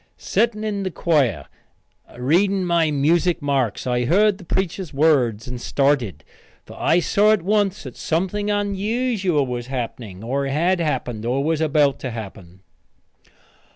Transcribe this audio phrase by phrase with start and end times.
[0.17, 1.45] Setting in the choir,
[2.17, 6.23] reading my music marks, I heard the preacher's words and started,
[6.65, 11.61] for I saw at once that something unusual was happening, or had happened, or was
[11.61, 12.61] about to happen.